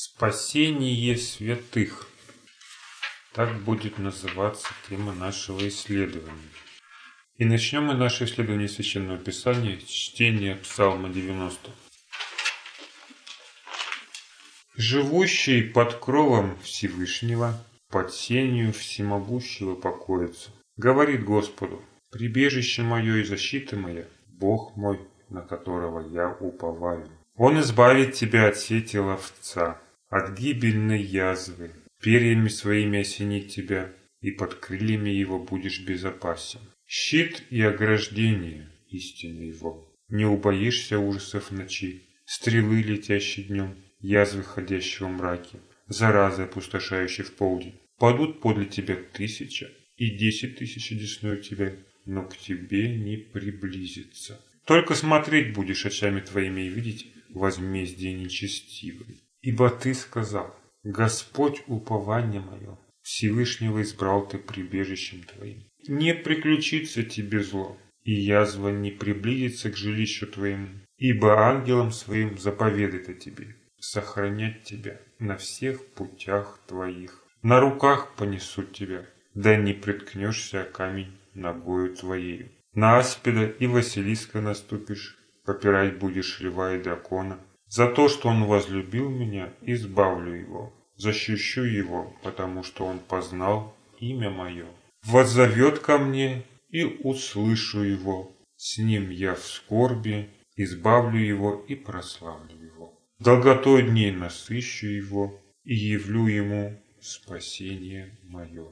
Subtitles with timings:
[0.00, 2.06] Спасение святых.
[3.32, 6.52] Так будет называться тема нашего исследования.
[7.36, 11.72] И начнем мы наше исследование Священного Писания с чтения Псалма 90.
[14.76, 17.60] Живущий под кровом Всевышнего,
[17.90, 20.50] под сенью всемогущего покоится.
[20.76, 27.10] Говорит Господу, прибежище мое и защита моя, Бог мой, на которого я уповаю.
[27.34, 34.54] Он избавит тебя от сети ловца, от гибельной язвы, перьями своими осенит тебя, и под
[34.54, 36.60] крыльями его будешь безопасен.
[36.86, 39.94] Щит и ограждение истины его.
[40.08, 47.78] Не убоишься ужасов ночи, стрелы, летящей днем, язвы, ходящего мраке, заразы, опустошающей в полдень.
[47.98, 51.74] Падут подле тебя тысяча и десять тысяч десной тебя,
[52.06, 54.40] но к тебе не приблизится.
[54.64, 59.16] Только смотреть будешь очами твоими и видеть возмездие нечестивое.
[59.40, 65.64] Ибо ты сказал, Господь упование мое, Всевышнего избрал ты прибежищем твоим.
[65.86, 73.08] Не приключится тебе зло, и язва не приблизится к жилищу твоему, ибо ангелом своим заповедает
[73.08, 77.24] о тебе, сохранять тебя на всех путях твоих.
[77.42, 82.50] На руках понесут тебя, да не приткнешься камень ногою твоею.
[82.74, 87.38] На аспида и Василиска наступишь, попирать будешь льва и дракона.
[87.68, 94.30] За то, что он возлюбил меня, избавлю его, защищу его, потому что он познал имя
[94.30, 94.66] мое.
[95.04, 98.32] Воззовет ко мне, и услышу его.
[98.56, 102.98] С ним я в скорби, избавлю его и прославлю его.
[103.18, 108.68] Долготой дней насыщу его и явлю ему спасение мое.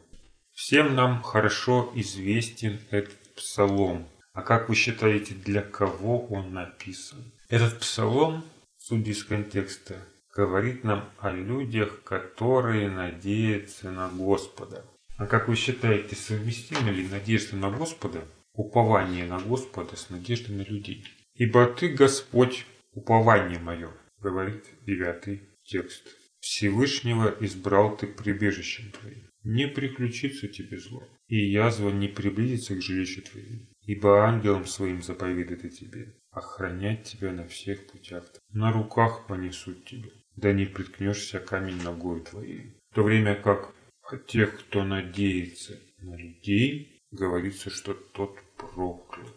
[0.53, 4.09] Всем нам хорошо известен этот псалом.
[4.33, 7.33] А как вы считаете, для кого он написан?
[7.49, 8.45] Этот псалом,
[8.89, 9.97] судя из контекста,
[10.33, 14.85] говорит нам о людях, которые надеются на Господа.
[15.19, 20.63] А как вы считаете, совместимы ли надежда на Господа, упование на Господа с надеждой на
[20.63, 21.05] людей?
[21.35, 23.91] «Ибо Ты, Господь, упование мое»,
[24.21, 26.07] говорит девятый текст.
[26.39, 29.29] «Всевышнего избрал Ты прибежищем Твоим.
[29.43, 35.65] Не приключится тебе зло, и язва не приблизится к жилищу твоему, ибо ангелом своим заповедает
[35.65, 38.25] о тебе, охранять тебя на всех путях.
[38.53, 42.77] На руках понесут тебя, да не приткнешься камень ногой твоей.
[42.91, 49.35] В то время как о тех, кто надеется на людей, говорится, что тот проклят.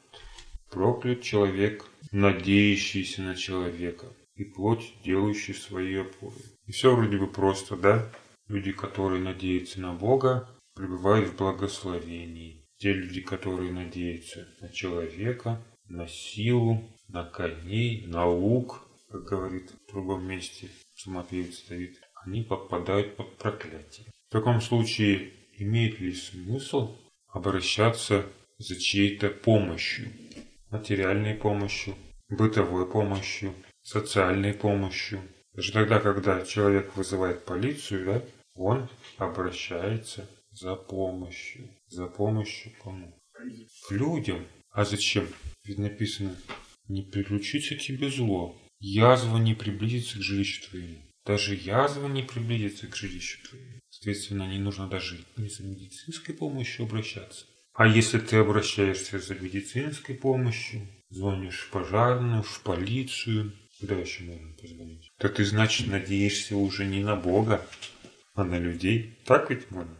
[0.70, 6.42] Проклят человек, надеющийся на человека, и плоть, делающий свои опоры.
[6.66, 8.12] И все вроде бы просто, да?
[8.48, 12.66] Люди, которые надеются на Бога, пребывают в благословении.
[12.78, 19.91] Те люди, которые надеются на человека, на силу, на коней, на лук, как говорит в
[19.91, 24.07] другом месте самопевец Давид, они попадают под проклятие.
[24.29, 26.95] В таком случае имеет ли смысл
[27.27, 28.25] обращаться
[28.57, 30.11] за чьей-то помощью?
[30.69, 31.95] Материальной помощью,
[32.29, 35.21] бытовой помощью, социальной помощью.
[35.53, 38.23] Даже тогда, когда человек вызывает полицию, да,
[38.53, 41.69] он обращается за помощью.
[41.88, 43.17] За помощью кому?
[43.33, 44.45] К людям.
[44.79, 45.28] А зачем?
[45.66, 46.34] Ведь написано,
[46.88, 48.57] не приключится тебе зло.
[48.79, 50.95] Язва не приблизится к жилищу твоему.
[51.25, 53.81] Даже язва не приблизится к жилищу твоему.
[53.89, 57.45] Соответственно, не нужно даже не за медицинской помощью обращаться.
[57.73, 63.51] А если ты обращаешься за медицинской помощью, звонишь в пожарную, в полицию,
[63.81, 65.12] куда еще можно позвонить?
[65.18, 67.68] То ты, значит, надеешься уже не на Бога,
[68.34, 69.19] а на людей.
[69.25, 69.97] Так ведь можно?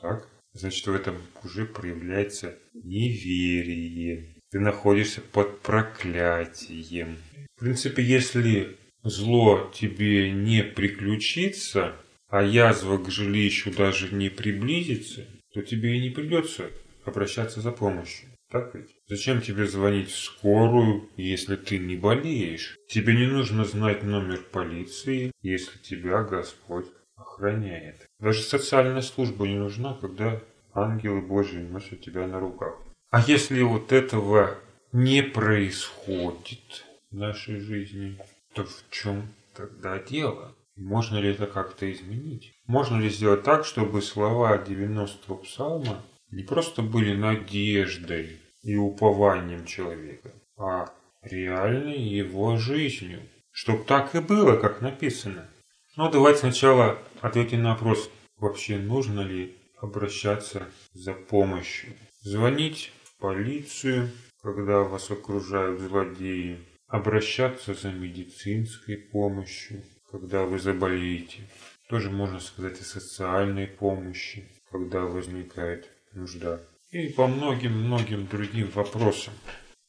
[0.00, 0.33] Так.
[0.54, 4.36] Значит, в этом уже проявляется неверие.
[4.50, 7.18] Ты находишься под проклятием.
[7.56, 11.96] В принципе, если зло тебе не приключится,
[12.28, 16.70] а язва к жилищу даже не приблизится, то тебе и не придется
[17.04, 18.28] обращаться за помощью.
[18.50, 18.90] Так ведь?
[19.08, 22.76] Зачем тебе звонить в скорую, если ты не болеешь?
[22.88, 26.86] Тебе не нужно знать номер полиции, если тебя Господь
[27.16, 28.06] охраняет.
[28.20, 30.40] Даже социальная служба не нужна, когда
[30.74, 32.74] ангелы Божьи носят тебя на руках.
[33.10, 34.58] А если вот этого
[34.92, 38.18] не происходит в нашей жизни,
[38.54, 40.54] то в чем тогда дело?
[40.76, 42.52] Можно ли это как-то изменить?
[42.66, 50.32] Можно ли сделать так, чтобы слова 90-го псалма не просто были надеждой и упованием человека,
[50.56, 50.92] а
[51.22, 53.20] реальной его жизнью?
[53.52, 55.48] Чтоб так и было, как написано.
[55.96, 61.92] Ну, давайте сначала ответим на вопрос, вообще нужно ли обращаться за помощью.
[62.22, 64.10] Звонить в полицию,
[64.42, 66.58] когда вас окружают злодеи.
[66.86, 71.48] Обращаться за медицинской помощью, когда вы заболеете.
[71.88, 76.60] Тоже можно сказать о социальной помощи, когда возникает нужда.
[76.90, 79.34] И по многим-многим другим вопросам.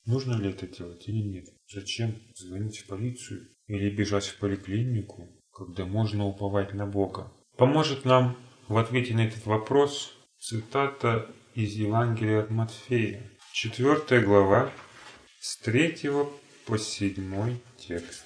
[0.05, 1.45] Нужно ли это делать или нет?
[1.67, 7.31] Зачем звонить в полицию или бежать в поликлинику, когда можно уповать на Бога?
[7.57, 14.71] Поможет нам в ответе на этот вопрос цитата из Евангелия от Матфея, 4 глава,
[15.39, 16.09] с 3
[16.65, 18.25] по 7 текст.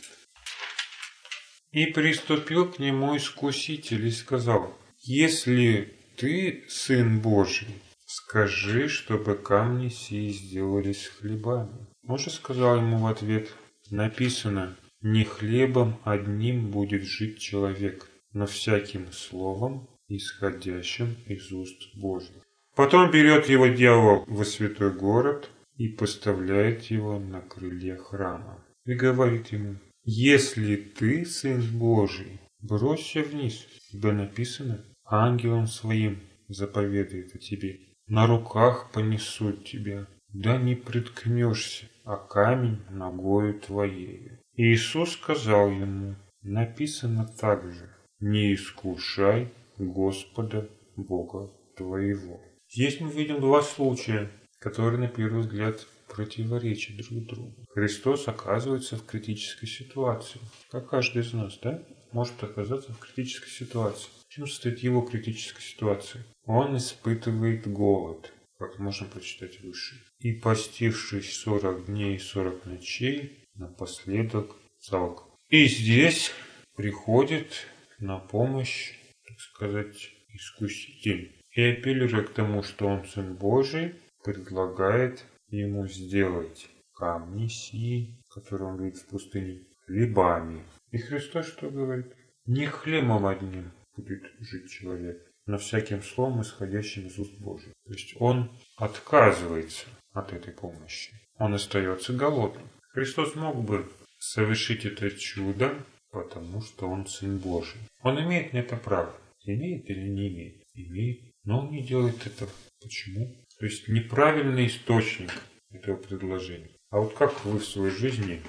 [1.72, 7.68] И приступил к нему искуситель и сказал, «Если ты сын Божий,
[8.06, 11.88] скажи, чтобы камни сии сделались хлебами».
[12.08, 13.54] Он же сказал ему в ответ,
[13.92, 22.44] написано, «Не хлебом одним будет жить человек, но всяким словом, исходящим из уст Божьих».
[22.76, 28.64] Потом берет его дьявол во святой город и поставляет его на крыле храма.
[28.86, 37.38] И говорит ему, если ты сын Божий, бросься вниз, ибо написано, ангелом своим заповедует о
[37.38, 37.80] тебе.
[38.08, 44.40] На руках понесут тебя, да не приткнешься, а камень ногою твоей.
[44.56, 47.90] Иисус сказал ему, написано также,
[48.20, 52.42] не искушай Господа Бога твоего.
[52.70, 54.30] Здесь мы видим два случая,
[54.60, 57.66] которые на первый взгляд противоречат друг другу.
[57.74, 61.84] Христос оказывается в критической ситуации, как каждый из нас, да?
[62.12, 64.10] Может оказаться в критической ситуации.
[64.28, 66.26] В чем состоит его критическая ситуация?
[66.46, 69.96] Он испытывает голод, как можно прочитать выше.
[70.20, 75.24] И постившись сорок дней и сорок ночей, напоследок залг.
[75.50, 76.32] И здесь
[76.76, 77.68] приходит
[78.00, 78.99] на помощь,
[79.40, 81.36] сказать, искуситель.
[81.54, 88.84] И апеллируя к тому, что он Сын Божий, предлагает ему сделать камни сии, которые он
[88.84, 90.64] видит в пустыне, хлебами.
[90.92, 92.14] И Христос что говорит?
[92.46, 97.74] Не хлебом одним будет жить человек, но всяким словом, исходящим из уст Божьих.
[97.86, 101.12] То есть он отказывается от этой помощи.
[101.38, 102.68] Он остается голодным.
[102.90, 103.90] Христос мог бы
[104.20, 105.74] совершить это чудо,
[106.12, 107.80] потому что он Сын Божий.
[108.02, 109.14] Он имеет на это право.
[109.50, 110.64] Имеет или не имеет?
[110.76, 111.34] Имеет.
[111.44, 112.52] Но он не делает этого.
[112.82, 113.36] Почему?
[113.58, 115.32] То есть неправильный источник
[115.72, 116.70] этого предложения.
[116.92, 118.42] А вот как вы в своей жизни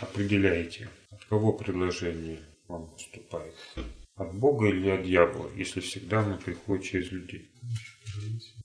[0.00, 2.38] определяете, от кого предложение
[2.68, 3.54] вам поступает?
[4.14, 7.50] От Бога или от дьявола, если всегда оно приходит через людей?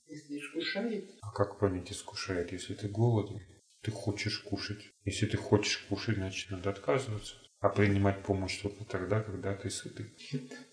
[0.08, 1.10] Если искушает.
[1.22, 3.42] А как понять искушает, если ты голоден?
[3.82, 4.92] Ты хочешь кушать.
[5.04, 7.36] Если ты хочешь кушать, значит надо отказываться.
[7.62, 10.08] А принимать помощь только тогда, когда ты сытый.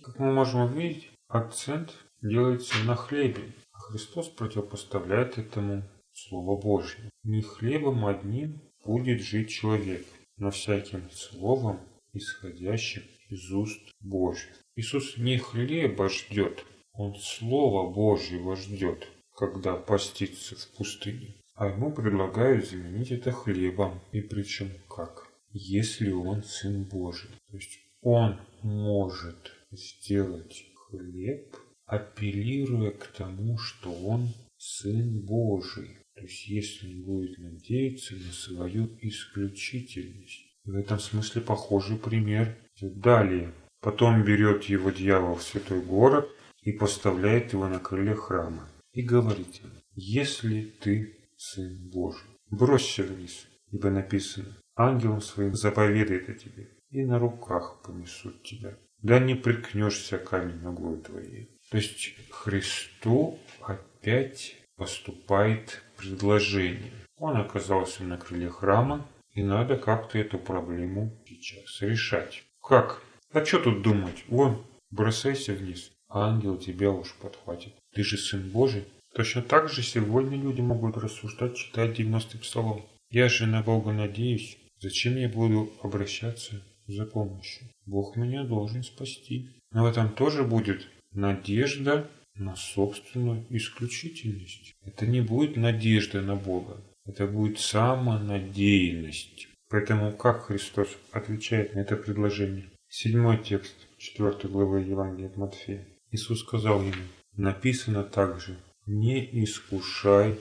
[0.02, 3.52] Как мы можем увидеть, акцент делается на хлебе.
[3.72, 7.10] А Христос противопоставляет этому Слово Божье.
[7.22, 10.04] Не хлебом одним будет жить человек,
[10.38, 11.78] но всяким словом,
[12.14, 14.56] исходящим из уст Божьих.
[14.74, 19.06] Иисус не хлеба ждет, Он Слово Божьего ждет,
[19.36, 21.34] когда постится в пустыне.
[21.54, 24.00] А ему предлагают заменить это хлебом.
[24.12, 25.27] И причем как?
[25.50, 27.30] Если он Сын Божий.
[27.50, 31.56] То есть он может сделать хлеб,
[31.86, 35.98] апеллируя к тому, что он Сын Божий.
[36.14, 40.48] То есть если он будет надеяться на свою исключительность.
[40.64, 42.56] В этом смысле похожий пример.
[42.80, 43.52] Далее.
[43.80, 46.28] Потом берет его дьявол в святой город
[46.62, 48.68] и поставляет его на крыле храма.
[48.92, 56.34] И говорит ему, если ты сын Божий, бросься вниз, ибо написано, ангелом своим заповедает о
[56.34, 58.78] тебе, и на руках понесут тебя.
[59.02, 61.50] Да не приткнешься камень ногой твоей.
[61.70, 66.92] То есть Христу опять поступает предложение.
[67.16, 72.44] Он оказался на крыле храма, и надо как-то эту проблему сейчас решать.
[72.62, 73.02] Как?
[73.32, 74.24] А что тут думать?
[74.28, 77.74] Вон, бросайся вниз, ангел тебя уж подхватит.
[77.92, 78.84] Ты же сын Божий.
[79.14, 82.84] Точно так же сегодня люди могут рассуждать, читать 90-й псалом.
[83.10, 84.58] Я же на Бога надеюсь.
[84.80, 87.68] Зачем я буду обращаться за помощью?
[87.84, 89.50] Бог меня должен спасти.
[89.72, 94.74] Но в этом тоже будет надежда на собственную исключительность.
[94.84, 99.48] Это не будет надежда на Бога, это будет самонадеянность.
[99.68, 102.70] Поэтому как Христос отвечает на это предложение?
[102.88, 105.86] Седьмой текст 4 главы Евангелия от Матфея.
[106.10, 107.02] Иисус сказал ему,
[107.36, 108.56] написано также,
[108.86, 110.36] не искушай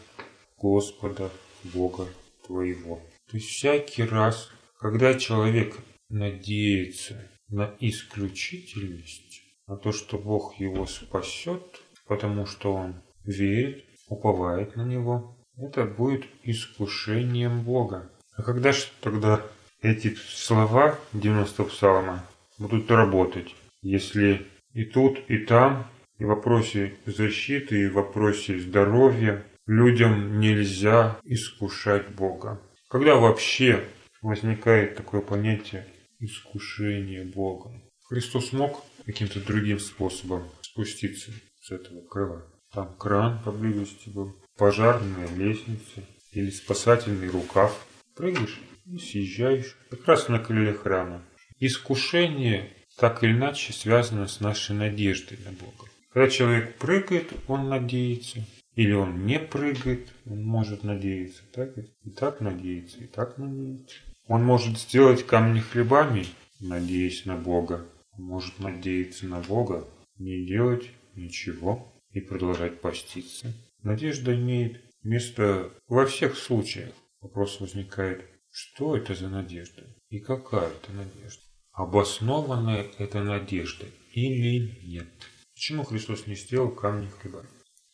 [0.58, 1.30] Господа
[1.74, 2.08] Бога
[2.46, 3.02] твоего.
[3.30, 5.76] То есть всякий раз, когда человек
[6.10, 14.84] надеется на исключительность, на то, что Бог его спасет, потому что он верит, уповает на
[14.84, 15.38] него.
[15.58, 18.10] Это будет искушением Бога.
[18.36, 19.42] А когда же тогда
[19.82, 22.24] эти слова 90 псалма
[22.58, 23.56] будут работать.
[23.82, 31.18] Если и тут, и там, и в вопросе защиты, и в вопросе здоровья людям нельзя
[31.24, 32.60] искушать Бога.
[32.90, 33.84] Когда вообще
[34.22, 35.86] возникает такое понятие
[36.20, 37.84] искушение Богом?
[38.04, 42.48] Христос мог каким-то другим способом спуститься с этого крыла.
[42.72, 47.86] Там кран поблизости был, пожарная лестница или спасательный рукав.
[48.16, 51.26] Прыгаешь и съезжаешь как раз на крылья храма.
[51.60, 55.90] Искушение так или иначе связано с нашей надеждой на Бога.
[56.14, 58.46] Когда человек прыгает, он надеется.
[58.78, 61.42] Или он не прыгает, он может надеяться.
[61.52, 61.76] Так?
[61.80, 63.96] И так надеяться, и так надеяться.
[64.28, 66.28] Он может сделать камни хлебами,
[66.60, 67.88] надеясь на Бога.
[68.12, 69.88] Он может надеяться на Бога,
[70.20, 73.52] не делать ничего и продолжать поститься.
[73.82, 76.94] Надежда имеет место во всех случаях.
[77.20, 81.42] Вопрос возникает, что это за надежда и какая это надежда?
[81.72, 85.08] Обоснованная эта надежда или нет?
[85.56, 87.44] Почему Христос не сделал камни хлеба?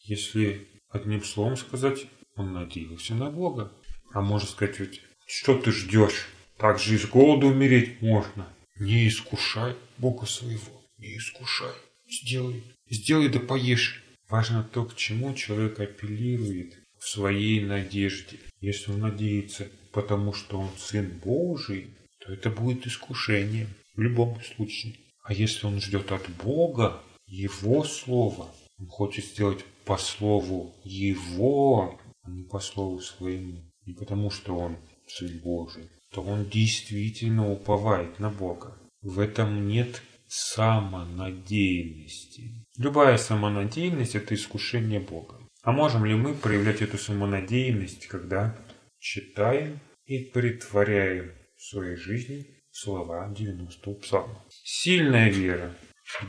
[0.06, 3.72] Если одним словом сказать, он надеялся на Бога.
[4.14, 6.28] А можно сказать ведь, что ты ждешь?
[6.58, 8.48] Так же из голода умереть можно.
[8.80, 11.74] Не искушай Бога своего, не искушай.
[12.08, 14.04] Сделай, сделай да поешь.
[14.30, 18.40] Важно то, к чему человек апеллирует в своей надежде.
[18.62, 24.96] Если он надеется, потому что он Сын Божий, то это будет искушением в любом случае.
[25.24, 32.30] А если он ждет от Бога Его Слова, он хочет сделать по Слову Его, а
[32.30, 38.30] не по Слову Своему, не потому что он Сын Божий, то он действительно уповает на
[38.30, 38.78] Бога.
[39.02, 42.66] В этом нет самонадеянности.
[42.78, 45.38] Любая самонадеянность– это искушение Бога.
[45.62, 48.58] А можем ли мы проявлять эту самонадеянность, когда
[49.00, 54.44] читаем и притворяем в своей жизни слова 90-го псалма?
[54.50, 55.76] Сильная вера.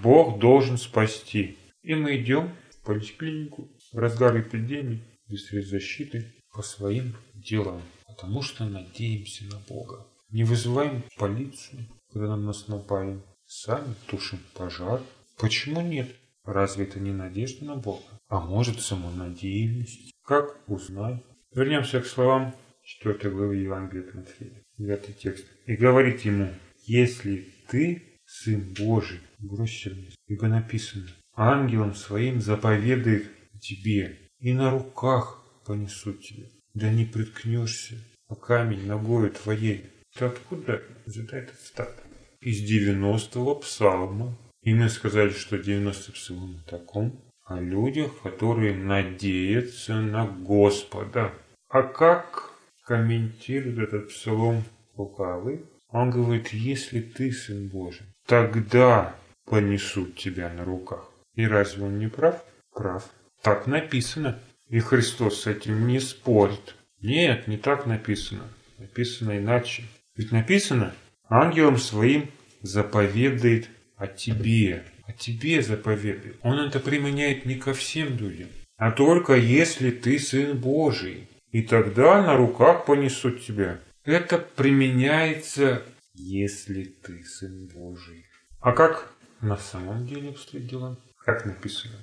[0.02, 1.56] Бог должен спасти.
[1.82, 8.64] И мы идем поликлинику в разгар эпидемии, без средств защиты, по своим делам, потому что
[8.64, 10.06] надеемся на Бога.
[10.30, 13.20] Не вызываем полицию, когда на нас напали.
[13.46, 15.02] Сами тушим пожар.
[15.38, 16.08] Почему нет?
[16.44, 18.04] Разве это не надежда на Бога?
[18.28, 20.12] А может самонадеянность?
[20.22, 21.22] Как узнай?
[21.54, 24.62] Вернемся к словам 4 главы Евангелия от Матфея.
[24.78, 25.46] 9 текст.
[25.66, 26.52] И говорит ему,
[26.86, 30.14] если ты Сын Божий, бросься вниз.
[30.26, 36.46] Ибо написано, ангелом своим заповедает тебе, и на руках понесут тебя.
[36.74, 37.96] Да не приткнешься
[38.28, 39.84] о камень ногою твоей.
[40.16, 41.94] Ты откуда взята этот стат?
[42.40, 44.36] Из 90-го псалма.
[44.62, 51.32] И мы сказали, что 90-й псалом о таком, о людях, которые надеются на Господа.
[51.68, 52.52] А как
[52.84, 54.64] комментирует этот псалом
[54.96, 55.64] лукавый?
[55.88, 59.14] Он говорит, если ты сын Божий, тогда
[59.44, 61.10] понесут тебя на руках.
[61.34, 62.42] И разве он не прав?
[62.72, 63.10] Прав.
[63.42, 64.38] Так написано.
[64.68, 66.74] И Христос с этим не спорит.
[67.00, 68.44] Нет, не так написано.
[68.78, 69.84] Написано иначе.
[70.16, 70.94] Ведь написано,
[71.28, 72.30] ангелом своим
[72.62, 74.84] заповедает о тебе.
[75.06, 76.36] О тебе заповедает.
[76.42, 81.28] Он это применяет не ко всем людям, а только если ты сын Божий.
[81.50, 83.80] И тогда на руках понесут тебя.
[84.04, 85.82] Это применяется,
[86.14, 88.24] если ты сын Божий.
[88.60, 90.98] А как на самом деле обстоит дела?
[91.24, 91.96] Как написано?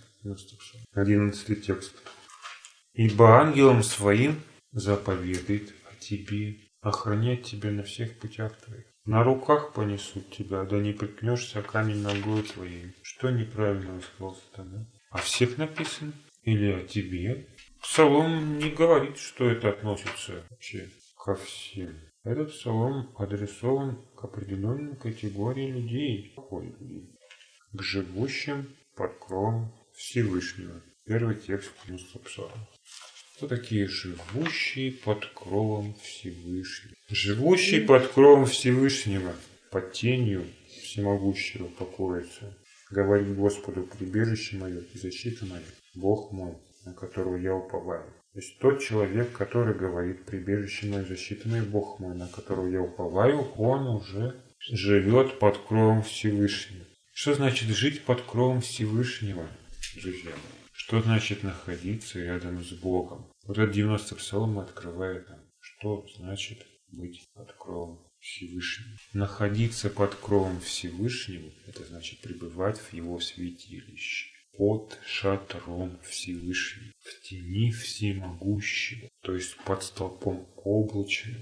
[0.93, 1.93] 11 текст.
[2.93, 8.85] Ибо ангелом своим заповедает о тебе, охранять тебя на всех путях твоих.
[9.05, 12.95] На руках понесут тебя, да не приткнешься камень ногой твоей.
[13.03, 14.87] Что неправильно сказал сатана?
[15.11, 16.13] О всех написано?
[16.41, 17.47] Или о тебе?
[17.81, 21.95] Псалом не говорит, что это относится вообще ко всем.
[22.23, 26.35] Этот псалом адресован к определенной категории людей?
[27.73, 30.81] К живущим под кровом Всевышнего.
[31.05, 32.67] Первый текст 90 псалма.
[33.35, 36.95] Кто такие живущие под кровом Всевышнего?
[37.09, 39.33] Живущий под кровом Всевышнего,
[39.71, 42.55] под тенью всемогущего покоится.
[42.91, 45.63] Говорит Господу, прибежище мое и защита моя,
[45.95, 46.55] Бог мой,
[46.85, 48.13] на которого я уповаю.
[48.33, 52.81] То есть тот человек, который говорит, прибежище мое, защита моя, Бог мой, на которого я
[52.81, 56.85] уповаю, он уже живет под кровом Всевышнего.
[57.13, 59.47] Что значит жить под кровом Всевышнего,
[59.95, 60.61] друзья мои?
[60.71, 63.29] Что значит находиться рядом с Богом?
[63.43, 68.97] Вот этот 90 псалом открывает нам, что значит быть под кровом Всевышнего.
[69.13, 77.71] Находиться под кровом Всевышнего– это значит пребывать в Его святилище под шатром Всевышнего, в тени
[77.71, 81.41] всемогущего, то есть под столпом облачным,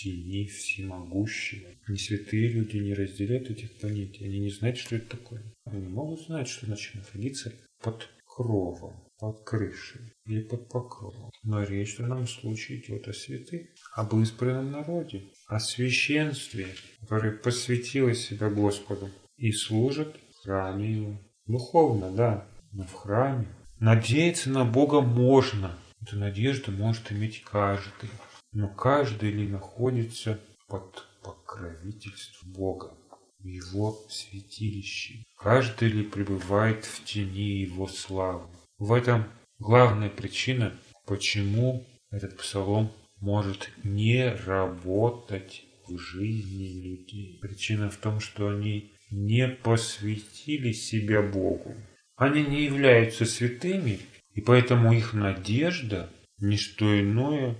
[0.00, 1.68] тени всемогущего.
[1.88, 4.24] Не святые люди не разделяют этих понятий.
[4.24, 5.42] Они не знают, что это такое.
[5.64, 7.52] Они могут знать, что значит находиться
[7.82, 11.30] под кровом, под крышей или под покровом.
[11.42, 16.68] Но речь в данном случае идет о святых, об избранном народе, о священстве,
[17.00, 21.20] которое посвятило себя Господу и служит в храме Его.
[21.46, 23.46] Духовно, да, но в храме.
[23.78, 25.76] Надеяться на Бога можно.
[26.00, 28.08] Эту надежду может иметь каждый.
[28.52, 32.94] Но каждый ли находится под покровительством Бога,
[33.38, 35.24] в Его святилище?
[35.36, 38.48] Каждый ли пребывает в тени Его славы?
[38.78, 39.24] В этом
[39.58, 40.74] главная причина,
[41.06, 47.38] почему этот псалом может не работать в жизни людей.
[47.40, 51.74] Причина в том, что они не посвятили себя Богу.
[52.16, 54.00] Они не являются святыми,
[54.34, 57.54] и поэтому их надежда– не что иное,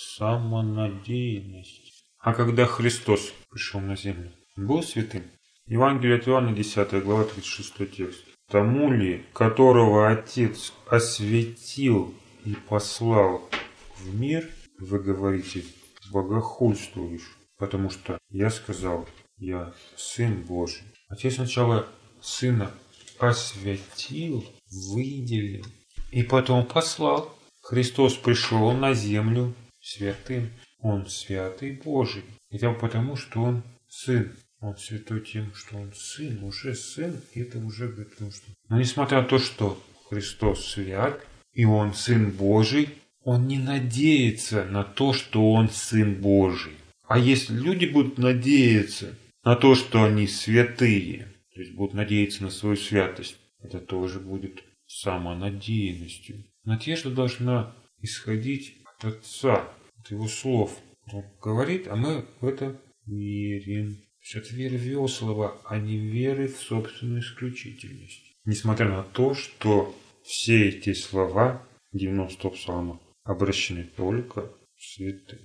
[0.00, 2.04] самонадеянность.
[2.18, 5.22] А когда Христос пришел на землю, был святым?
[5.66, 8.24] Евангелие от Иоанна, 10 глава, 36 текст.
[8.48, 12.14] Тому ли, которого Отец осветил
[12.44, 13.48] и послал
[13.96, 15.64] в мир, вы говорите,
[16.12, 20.82] богохульствуешь, потому что я сказал, я Сын Божий.
[21.08, 21.86] Отец сначала
[22.20, 22.70] Сына
[23.18, 24.44] осветил,
[24.92, 25.64] выделил
[26.10, 27.34] и потом послал.
[27.62, 29.54] Христос пришел на землю
[29.90, 30.50] святым.
[30.78, 32.22] Он святый Божий.
[32.50, 34.32] Это потому, что Он Сын.
[34.60, 38.46] Он святой тем, что Он Сын, уже Сын, и это уже потому что...
[38.68, 41.20] Но несмотря на то, что Христос свят,
[41.52, 42.90] и Он Сын Божий,
[43.22, 46.74] Он не надеется на то, что Он Сын Божий.
[47.08, 52.50] А если люди будут надеяться на то, что они святые, то есть будут надеяться на
[52.50, 56.44] свою святость, это тоже будет самонадеянностью.
[56.64, 59.68] Надежда должна исходить от Отца,
[60.00, 60.78] от Его слов.
[61.40, 63.96] Говорит, а мы в это верим.
[64.32, 68.22] То есть в Его слова, а не веры в собственную исключительность.
[68.44, 69.94] Несмотря на то, что
[70.24, 75.38] все эти слова 90 псалма обращены только святым.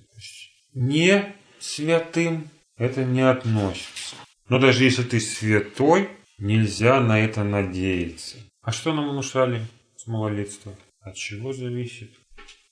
[0.74, 4.16] Не святым это не относится.
[4.50, 8.38] Но даже если ты святой, нельзя на это надеяться.
[8.62, 9.62] А что нам внушали
[9.96, 10.76] с малолетства?
[11.00, 12.12] От чего зависит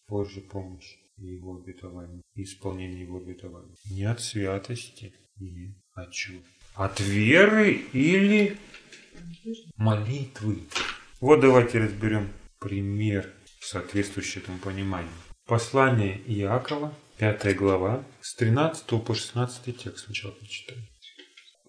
[0.08, 3.76] Божья помощь его обетование, и исполнение его обетования?
[3.90, 6.42] Не от святости, не от чего?
[6.76, 8.58] От веры или
[9.76, 10.64] молитвы.
[11.20, 15.12] Вот давайте разберем пример, соответствующий этому пониманию.
[15.46, 20.84] Послание Иакова, 5 глава, с 13 по 16 текст сначала прочитаем.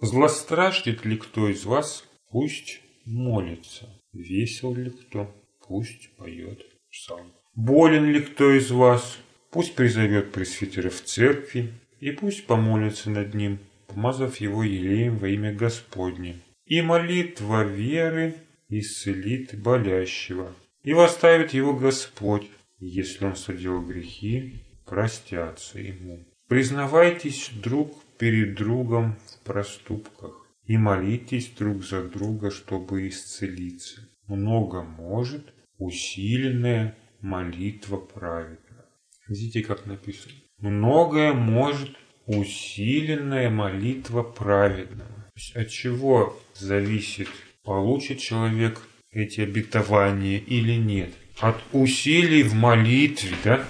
[0.00, 3.88] Злостраждет ли кто из вас, пусть молится.
[4.12, 5.34] Весел ли кто,
[5.66, 7.32] пусть поет псалм.
[7.54, 9.18] Болен ли кто из вас,
[9.54, 15.54] пусть призовет пресвитера в церкви, и пусть помолится над ним, помазав его елеем во имя
[15.54, 16.40] Господне.
[16.66, 18.34] И молитва веры
[18.68, 26.24] исцелит болящего, и восставит его Господь, если он соделал грехи, простятся ему.
[26.48, 34.00] Признавайтесь друг перед другом в проступках и молитесь друг за друга, чтобы исцелиться.
[34.26, 38.63] Много может усиленная молитва праведна.
[39.28, 40.34] Видите, как написано?
[40.58, 45.30] Многое может усиленная молитва праведного.
[45.54, 47.28] От чего зависит,
[47.64, 51.10] получит человек эти обетования или нет?
[51.40, 53.66] От усилий в молитве, да?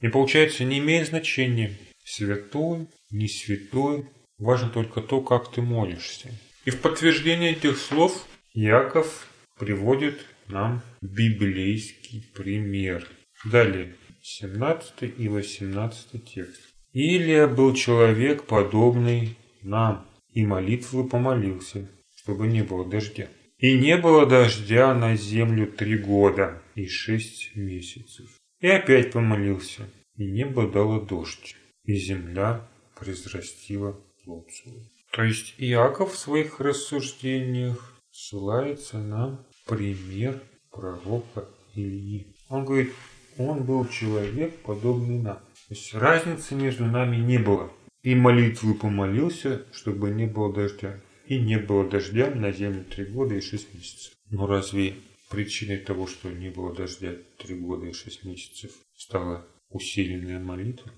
[0.00, 4.06] И получается, не имеет значения, святой, не святой,
[4.38, 6.30] важно только то, как ты молишься.
[6.64, 9.26] И в подтверждение этих слов Яков
[9.58, 13.08] приводит нам библейский пример.
[13.44, 13.94] Далее,
[14.28, 16.60] 17 и 18 текст.
[16.92, 23.28] Илия был человек, подобный нам, и молитвы помолился, чтобы не было дождя.
[23.56, 28.28] И не было дождя на землю три года и шесть месяцев.
[28.60, 34.92] И опять помолился, и небо дало дождь, и земля произрастила плод свой.
[35.12, 42.36] То есть Иаков в своих рассуждениях ссылается на пример пророка Ильи.
[42.48, 42.92] Он говорит,
[43.38, 45.36] он был человек, подобный нам.
[45.36, 47.70] То есть разницы между нами не было.
[48.02, 51.00] И молитву помолился, чтобы не было дождя.
[51.26, 54.12] И не было дождя на землю три года и шесть месяцев.
[54.30, 54.94] Но разве
[55.30, 60.90] причиной того, что не было дождя три года и шесть месяцев, стала усиленная молитва?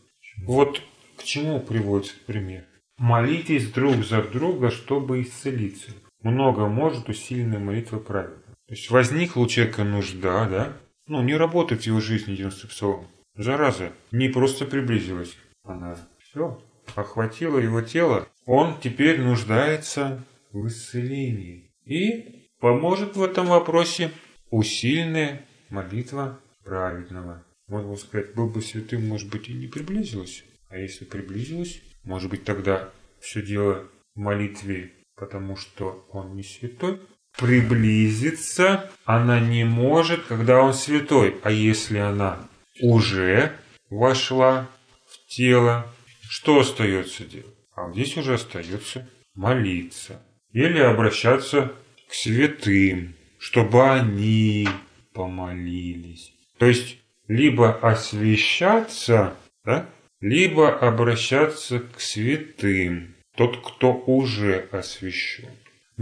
[0.44, 0.80] Вот
[1.16, 2.64] к чему приводится пример.
[2.96, 5.90] Молитесь друг за друга, чтобы исцелиться.
[6.22, 8.54] Много может усиленная молитва праведна.
[8.66, 10.76] То есть возникла у человека нужда, да?
[11.10, 13.08] Ну, не работает его жизни 90 псалом.
[13.34, 16.62] Зараза не просто приблизилась, она Все,
[16.94, 18.28] охватило его тело.
[18.46, 21.72] Он теперь нуждается в исцелении.
[21.84, 24.12] И поможет в этом вопросе
[24.50, 27.44] усиленная молитва праведного.
[27.66, 30.44] Можно сказать, был бы святым, может быть, и не приблизилась.
[30.68, 37.00] А если приблизилась, может быть, тогда все дело в молитве, потому что он не святой.
[37.36, 41.36] Приблизиться она не может, когда он святой.
[41.42, 42.48] А если она
[42.80, 43.52] уже
[43.88, 44.68] вошла
[45.06, 45.86] в тело,
[46.28, 47.54] что остается делать?
[47.74, 50.20] А здесь уже остается молиться.
[50.52, 51.72] Или обращаться
[52.08, 54.68] к святым, чтобы они
[55.14, 56.32] помолились.
[56.58, 59.88] То есть, либо освещаться, да,
[60.20, 65.48] либо обращаться к святым, тот, кто уже освящен.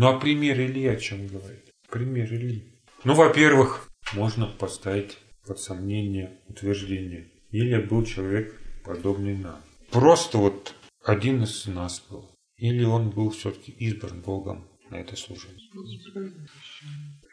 [0.00, 1.74] Ну а пример Ильи о чем говорит?
[1.90, 2.62] Пример Ильи.
[3.02, 7.26] Ну, во-первых, можно поставить под сомнение утверждение.
[7.50, 9.60] Илья был человек, подобный нам.
[9.90, 12.30] Просто вот один из нас был.
[12.58, 15.68] Или он был все-таки избран Богом на это служение.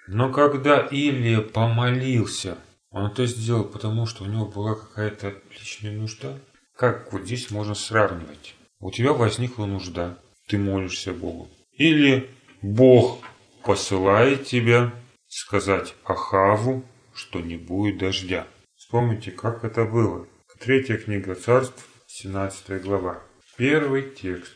[0.08, 2.58] Но когда Илья помолился,
[2.90, 6.40] он это сделал, потому что у него была какая-то личная нужда.
[6.76, 8.56] Как вот здесь можно сравнивать?
[8.80, 11.48] У тебя возникла нужда, ты молишься Богу.
[11.78, 12.28] Или
[12.66, 13.20] Бог
[13.64, 14.92] посылает тебя
[15.28, 18.48] сказать Ахаву, что не будет дождя.
[18.76, 20.28] Вспомните, как это было.
[20.60, 23.22] Третья книга царств, 17 глава.
[23.56, 24.56] Первый текст.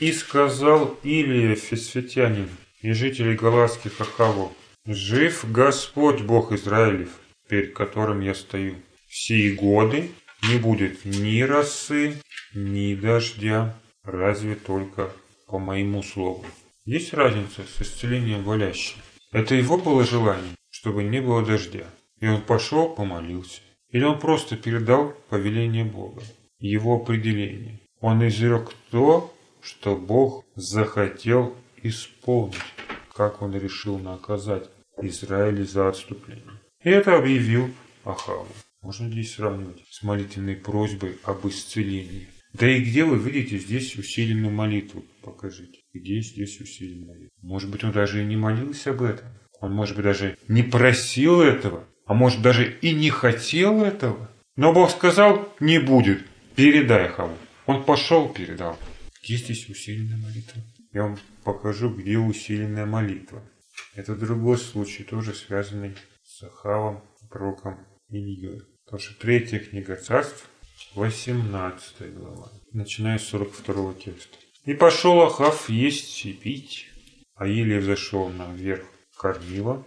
[0.00, 2.48] «И сказал Илия Фесфетянин
[2.80, 4.50] и жители Галатских Ахаву,
[4.86, 7.10] «Жив Господь Бог Израилев,
[7.50, 8.76] перед которым я стою.
[9.06, 10.12] Все годы
[10.44, 12.14] не будет ни росы,
[12.54, 15.12] ни дождя, разве только
[15.48, 16.44] по моему слову».
[16.84, 18.98] Есть разница с исцелением болящим.
[19.30, 21.84] Это его было желание, чтобы не было дождя.
[22.20, 23.60] И он пошел, помолился.
[23.90, 26.22] Или он просто передал повеление Бога,
[26.58, 27.80] его определение.
[28.00, 32.56] Он изрек то, что Бог захотел исполнить,
[33.14, 34.68] как он решил наказать
[35.00, 36.58] Израиль за отступление.
[36.82, 37.70] И это объявил
[38.04, 38.48] Ахаву.
[38.82, 42.28] Можно здесь сравнивать с молитвенной просьбой об исцелении.
[42.58, 45.04] Да и где вы видите здесь усиленную молитву?
[45.22, 45.80] Покажите.
[45.92, 47.30] Где здесь усиленная молитва?
[47.42, 49.28] Может быть, он даже и не молился об этом.
[49.60, 51.88] Он, может быть, даже не просил этого.
[52.04, 54.30] А может, даже и не хотел этого.
[54.56, 56.24] Но Бог сказал, не будет.
[56.56, 57.36] Передай Ахаву.
[57.66, 58.76] Он пошел, передал.
[59.22, 60.62] Где здесь усиленная молитва?
[60.92, 63.42] Я вам покажу, где усиленная молитва.
[63.94, 65.94] Это другой случай, тоже связанный
[66.24, 68.62] с Ахавом, пророком Ильей.
[68.84, 70.48] Потому что третья книга царств,
[70.94, 74.36] 18 глава, начиная с 42 текста.
[74.64, 76.88] «И пошел Ахав есть и пить,
[77.34, 78.84] а Илия взошел наверх
[79.16, 79.84] кормила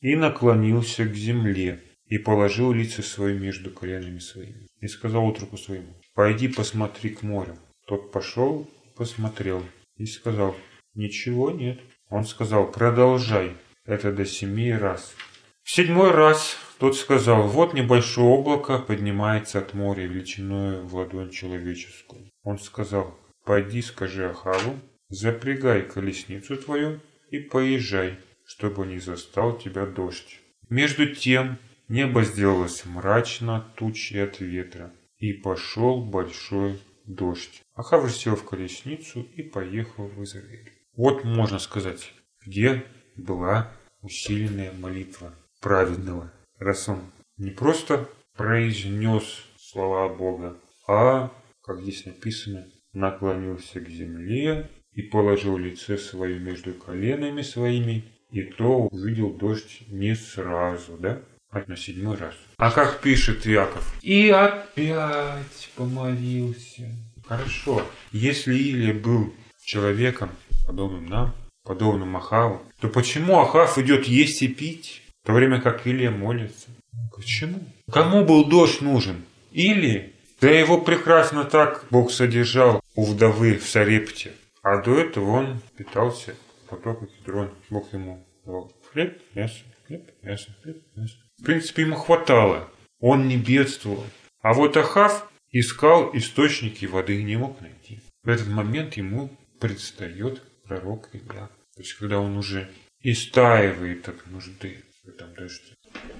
[0.00, 4.66] и наклонился к земле и положил лицо свое между коленами своими.
[4.80, 7.56] И сказал утроку своему, пойди посмотри к морю.
[7.86, 9.64] Тот пошел посмотрел
[9.96, 10.54] и сказал,
[10.94, 11.80] ничего нет.
[12.08, 15.14] Он сказал, продолжай, это до семи раз.
[15.62, 22.30] В седьмой раз тот сказал, вот небольшое облако поднимается от моря величиной в ладонь человеческую.
[22.42, 30.40] Он сказал, пойди скажи Ахаву, запрягай колесницу твою и поезжай, чтобы не застал тебя дождь.
[30.68, 37.62] Между тем небо сделалось мрачно тучи от ветра, и пошел большой дождь.
[37.74, 40.72] Ахав сел в колесницу и поехал в Израиль.
[40.96, 42.12] Вот можно сказать,
[42.44, 42.84] где
[43.16, 43.70] была
[44.02, 46.98] усиленная молитва праведного, раз он
[47.38, 49.24] не просто произнес
[49.56, 51.30] слова Бога, а,
[51.62, 58.88] как здесь написано, наклонился к земле и положил лице свое между коленами своими, и то
[58.88, 61.22] увидел дождь не сразу, да?
[61.50, 62.34] А на седьмой раз.
[62.56, 63.94] А как пишет Яков?
[64.02, 66.90] И опять помолился.
[67.26, 67.82] Хорошо.
[68.10, 70.30] Если Илия был человеком,
[70.66, 75.86] подобным нам, подобным Ахаву, то почему Ахав идет есть и пить, в то время как
[75.86, 76.68] Илия молится?
[77.14, 77.60] Почему?
[77.90, 79.24] Кому был дождь нужен?
[79.52, 80.14] Или?
[80.40, 84.32] Да его прекрасно так Бог содержал у вдовы в Сарепте.
[84.62, 86.34] А до этого он питался
[86.68, 87.50] потоком Кедрон.
[87.70, 91.14] Бог ему давал хлеб, мясо, хлеб, мясо, хлеб, мясо.
[91.38, 92.68] В принципе, ему хватало.
[92.98, 94.04] Он не бедствовал.
[94.40, 98.00] А вот Ахав искал источники воды и не мог найти.
[98.24, 99.30] В этот момент ему
[99.60, 101.48] предстает пророк Илья.
[101.76, 102.68] То есть, когда он уже
[103.02, 105.74] истаивает от нужды в этом дожде.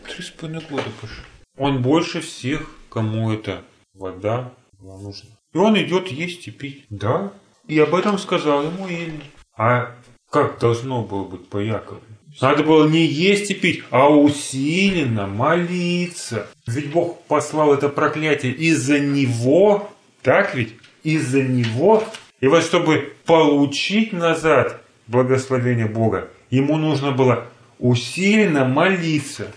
[0.09, 1.25] Три с половиной года прошло.
[1.57, 3.62] Он больше всех, кому эта
[3.95, 5.31] вода была нужна.
[5.53, 6.87] И он идет есть и пить.
[6.90, 7.33] Да.
[7.68, 9.23] И об этом сказал ему Иль.
[9.57, 9.95] А
[10.31, 12.01] как должно было быть по Якову?
[12.40, 16.49] Надо было не есть и пить, а усиленно молиться.
[16.66, 19.90] Ведь Бог послал это проклятие из-за него,
[20.23, 20.75] Так ведь?
[21.03, 22.03] Из-за него.
[22.40, 27.49] И вот чтобы получить назад благословение Бога, ему нужно было
[27.83, 29.53] усиленно молиться.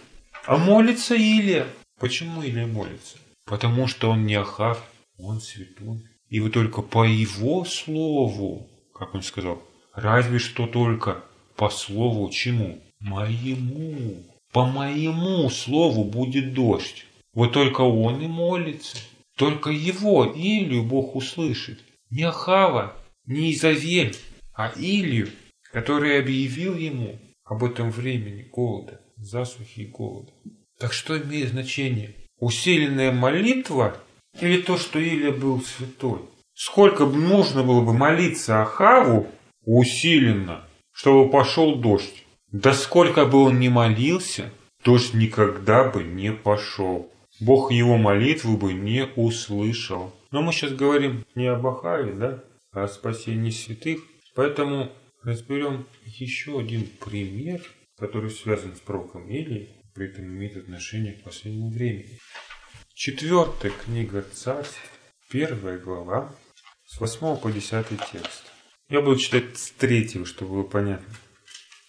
[0.45, 1.67] А молится Илия.
[1.99, 3.17] Почему Илия молится?
[3.45, 4.83] Потому что он не Ахав,
[5.17, 6.03] он святой.
[6.29, 9.61] И вы только по его слову, как он сказал,
[9.93, 11.23] разве что только
[11.55, 12.81] по слову чему?
[12.99, 14.23] Моему.
[14.51, 17.05] По моему слову будет дождь.
[17.33, 18.97] Вот только он и молится.
[19.37, 21.79] Только его, Илью, Бог услышит.
[22.09, 22.95] Не Ахава,
[23.27, 24.15] не Изавель,
[24.53, 25.29] а Илью,
[25.71, 30.31] который объявил ему об этом времени голода, засухи и голода.
[30.79, 32.15] Так что имеет значение?
[32.39, 33.97] Усиленная молитва
[34.41, 36.21] или то, что Илия был святой?
[36.53, 39.27] Сколько бы нужно было бы молиться Ахаву
[39.63, 42.25] усиленно, чтобы пошел дождь?
[42.51, 44.51] Да сколько бы он ни молился,
[44.83, 47.11] дождь никогда бы не пошел.
[47.39, 50.13] Бог его молитву бы не услышал.
[50.31, 53.99] Но мы сейчас говорим не об Ахаве, да, а о спасении святых.
[54.35, 54.89] Поэтому
[55.25, 57.61] разберем еще один пример,
[57.97, 62.19] который связан с пророком Илией, при этом имеет отношение к последнему времени.
[62.93, 64.79] Четвертая книга Царств,
[65.29, 66.33] первая глава,
[66.85, 68.43] с 8 по 10 текст.
[68.89, 71.13] Я буду читать с третьего, чтобы было понятно.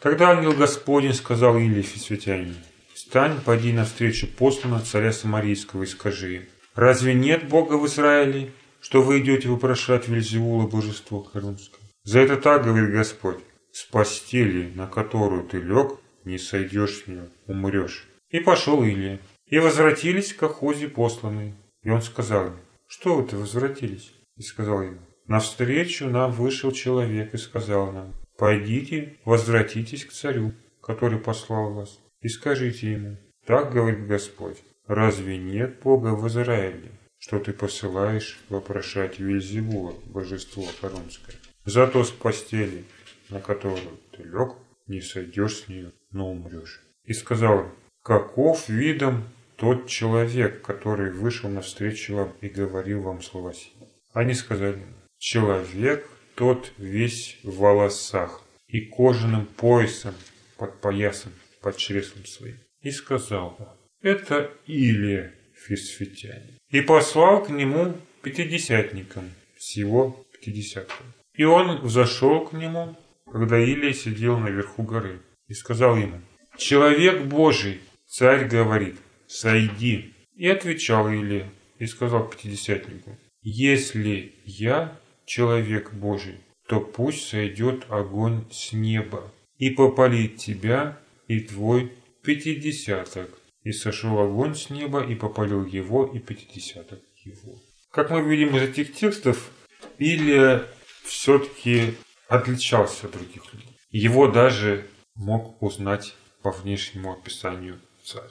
[0.01, 2.55] Тогда ангел Господень сказал Илии Фисветянину,
[2.94, 9.20] «Встань, поди навстречу послана царя Самарийского и скажи, разве нет Бога в Израиле, что вы
[9.20, 11.86] идете вопрошать Вельзевула божество Харунское?
[12.07, 13.40] За это так, говорит Господь,
[13.73, 18.07] с постели, на которую ты лег, не сойдешь с нее, умрешь.
[18.31, 19.19] И пошел Илия.
[19.47, 21.55] И возвратились к Охозе посланные.
[21.83, 24.14] И он сказал им, что вы-то возвратились?
[24.37, 31.19] И сказал ему, навстречу нам вышел человек и сказал нам, пойдите, возвратитесь к царю, который
[31.19, 33.16] послал вас, и скажите ему,
[33.47, 41.35] так говорит Господь, разве нет Бога в Израиле, что ты посылаешь вопрошать Вильзевула, божество Харонское?
[41.66, 42.85] Зато с постели,
[43.29, 44.55] на которую ты лег,
[44.87, 46.81] не сойдешь с нее, но умрешь.
[47.05, 47.70] И сказал им,
[48.05, 49.24] каков видом
[49.57, 53.72] тот человек, который вышел навстречу вам и говорил вам слова сии.
[54.12, 54.81] Они сказали,
[55.18, 60.14] человек тот весь в волосах и кожаным поясом
[60.59, 62.59] под поясом, под чреслом своим.
[62.81, 63.59] И сказал,
[64.02, 65.35] это Илия
[65.66, 66.59] Фисфитянин.
[66.70, 71.07] И послал к нему пятидесятникам, всего пятидесяткам.
[71.37, 72.96] И он взошел к нему,
[73.31, 76.20] когда Илия сидел наверху горы, и сказал ему,
[76.57, 78.96] «Человек Божий, царь говорит,
[79.27, 80.14] сойди».
[80.35, 86.37] И отвечал Илия, и сказал пятидесятнику, «Если я человек Божий,
[86.68, 93.29] то пусть сойдет огонь с неба и попалит тебя и твой пятидесяток».
[93.62, 97.61] И сошел огонь с неба и попалил его и пятидесяток его.
[97.90, 99.51] Как мы видим из этих текстов,
[99.99, 100.66] Илия
[101.07, 101.95] все-таки
[102.29, 103.79] отличался от других людей.
[103.90, 108.31] Его даже мог узнать по внешнему описанию царь.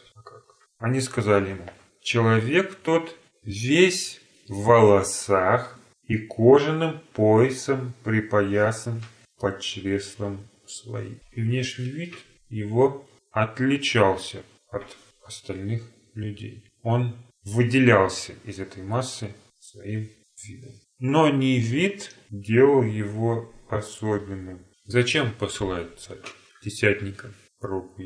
[0.77, 1.69] Они сказали ему,
[2.01, 9.01] человек тот весь в волосах и кожаным поясом припоясан
[9.39, 11.19] под чреслом своим.
[11.31, 12.15] И внешний вид
[12.49, 14.85] его отличался от
[15.23, 15.83] остальных
[16.13, 16.63] людей.
[16.83, 20.09] Он выделялся из этой массы своим
[20.43, 20.73] видом.
[20.99, 24.65] Но не вид делал его особенным.
[24.86, 26.19] Зачем посылает царь
[26.63, 28.03] десятника пророку?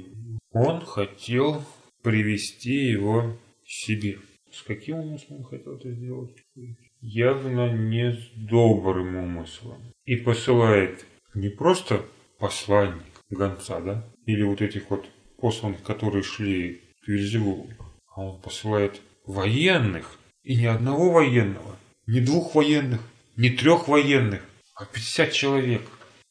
[0.52, 1.64] Он хотел
[2.02, 4.18] привести его к себе.
[4.52, 6.36] С каким умыслом он хотел это сделать?
[7.02, 9.94] Явно не с добрым умыслом.
[10.06, 12.04] И посылает не просто
[12.40, 14.12] посланник, гонца, да?
[14.26, 15.06] Или вот этих вот
[15.38, 17.70] посланных, которые шли к Вильзевулу.
[18.16, 20.18] А он посылает военных.
[20.44, 21.78] И ни одного военного–
[22.10, 23.02] не двух военных,
[23.36, 24.42] не трех военных,
[24.74, 25.84] а 50 человек.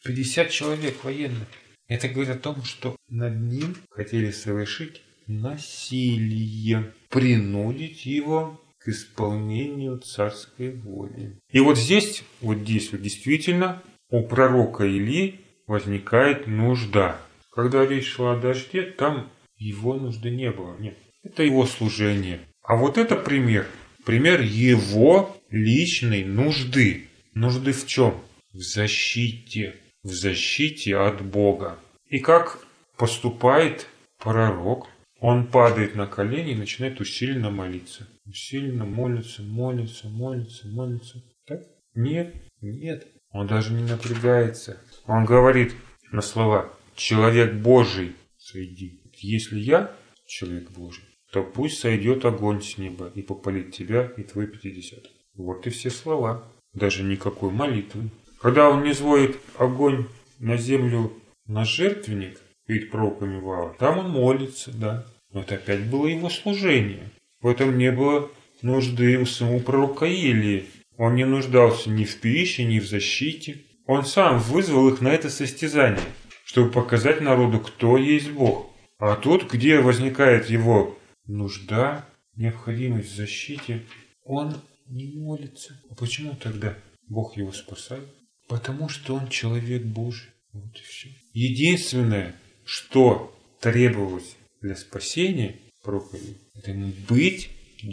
[0.04, 1.46] 50 человек военных.
[1.86, 10.74] Это говорит о том, что над ним хотели совершить насилие, принудить его к исполнению царской
[10.74, 11.38] воли.
[11.52, 17.20] И вот здесь, вот здесь вот действительно у пророка Или возникает нужда.
[17.52, 20.76] Когда речь шла о дожде, там его нужды не было.
[20.78, 22.40] Нет, это его служение.
[22.62, 23.66] А вот это пример
[24.08, 27.08] пример его личной нужды.
[27.34, 28.14] Нужды в чем?
[28.52, 29.76] В защите.
[30.02, 31.78] В защите от Бога.
[32.06, 32.64] И как
[32.96, 33.86] поступает
[34.18, 34.88] пророк?
[35.20, 38.06] Он падает на колени и начинает усиленно молиться.
[38.24, 41.22] Усиленно молится, молится, молится, молится.
[41.46, 41.62] Так?
[41.94, 43.06] Нет, нет.
[43.30, 44.80] Он даже не напрягается.
[45.06, 45.74] Он говорит
[46.12, 49.02] на слова «Человек Божий, сойди».
[49.14, 49.92] Если я
[50.26, 55.10] человек Божий, то пусть сойдет огонь с неба и попалит тебя и твой пятидесяток.
[55.38, 56.44] Вот и все слова.
[56.74, 58.10] Даже никакой молитвы.
[58.40, 60.06] Когда он не зводит огонь
[60.38, 61.12] на землю
[61.46, 65.06] на жертвенник перед пророками Вала, там он молится, да.
[65.32, 67.10] Но это опять было его служение.
[67.40, 68.30] В этом не было
[68.62, 70.66] нужды у самого пророка Илии.
[70.96, 73.62] Он не нуждался ни в пище, ни в защите.
[73.86, 76.02] Он сам вызвал их на это состязание,
[76.44, 78.70] чтобы показать народу, кто есть Бог.
[78.98, 83.84] А тут, где возникает его нужда, необходимость в защите,
[84.24, 84.56] он
[84.88, 85.80] не молится.
[85.90, 86.76] А почему тогда
[87.08, 88.08] Бог его спасает?
[88.48, 90.30] Потому что он человек Божий.
[90.52, 91.10] Вот и все.
[91.32, 96.74] Единственное, что требовалось для спасения проповеди, это
[97.08, 97.50] быть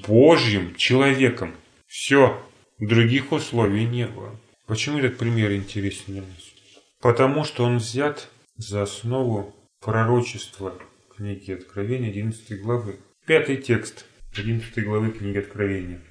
[0.07, 1.55] Божьим человеком.
[1.87, 2.41] Все.
[2.79, 4.37] Других условий не было.
[4.67, 6.53] Почему этот пример интересен для нас?
[6.99, 10.77] Потому что он взят за основу пророчества
[11.15, 12.99] книги Откровения 11 главы.
[13.25, 16.01] Пятый текст 11 главы книги Откровения.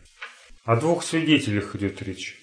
[0.64, 2.40] О двух свидетелях идет речь.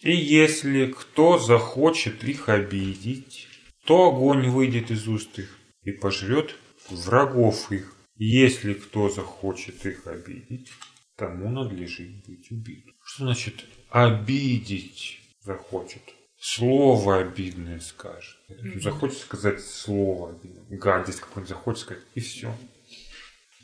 [0.00, 3.46] И если кто захочет их обидеть,
[3.84, 6.56] то огонь выйдет из уст их и пожрет
[6.88, 7.94] врагов их.
[8.16, 10.70] Если кто захочет их обидеть,
[11.16, 12.86] тому надлежит быть убит.
[13.04, 16.02] Что значит обидеть захочет?
[16.40, 18.38] Слово обидное скажет.
[18.76, 20.78] Захочет сказать слово обидное.
[20.78, 22.56] Гадость какой-нибудь захочет сказать, и все.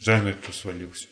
[0.00, 1.08] Жанр кто свалился.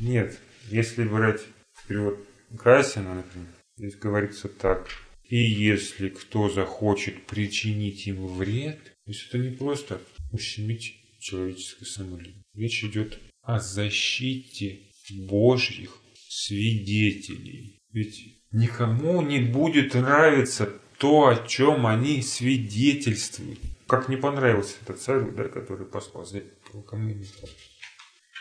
[0.00, 0.38] Нет,
[0.70, 1.40] если брать
[1.88, 2.18] перевод
[2.56, 4.88] Красина, например, здесь говорится так.
[5.24, 10.00] И если кто захочет причинить им вред, то есть это не просто
[10.32, 12.42] ущемить человеческое самолюбие.
[12.54, 14.80] Речь идет о защите
[15.10, 15.96] Божьих
[16.28, 17.78] свидетелей.
[17.92, 23.58] Ведь никому не будет нравиться то, о чем они свидетельствуют.
[23.86, 26.42] Как не понравился этот царь, да, который послал за